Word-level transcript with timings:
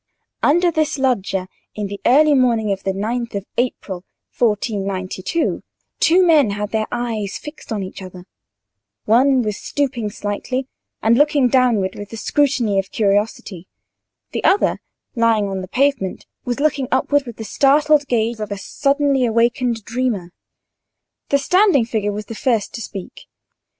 Under 0.41 0.71
this 0.71 0.97
loggia, 0.97 1.47
in 1.75 1.85
the 1.85 2.01
early 2.07 2.33
morning 2.33 2.71
of 2.71 2.81
the 2.83 2.91
9th 2.91 3.35
of 3.35 3.45
April 3.55 4.03
1492, 4.35 5.61
two 5.99 6.25
men 6.25 6.49
had 6.49 6.71
their 6.71 6.87
eyes 6.91 7.37
fixed 7.37 7.71
on 7.71 7.83
each 7.83 8.01
other: 8.01 8.25
one 9.05 9.43
was 9.43 9.57
stooping 9.57 10.09
slightly, 10.09 10.65
and 11.03 11.19
looking 11.19 11.47
downward 11.49 11.93
with 11.93 12.09
the 12.09 12.17
scrutiny 12.17 12.79
of 12.79 12.89
curiosity; 12.89 13.67
the 14.31 14.43
other, 14.43 14.79
lying 15.15 15.47
on 15.47 15.61
the 15.61 15.67
pavement, 15.67 16.25
was 16.45 16.59
looking 16.59 16.87
upward 16.91 17.27
with 17.27 17.35
the 17.37 17.43
startled 17.45 18.07
gaze 18.07 18.39
of 18.39 18.51
a 18.51 18.57
suddenly 18.57 19.23
awakened 19.23 19.85
dreamer. 19.85 20.31
The 21.29 21.37
standing 21.37 21.85
figure 21.85 22.11
was 22.11 22.25
the 22.25 22.33
first 22.33 22.73
to 22.73 22.81
speak. 22.81 23.27